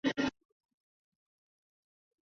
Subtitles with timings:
[0.03, 0.35] 宏杨中国武术。